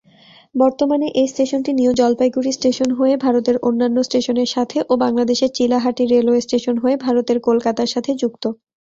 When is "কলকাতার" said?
7.47-7.89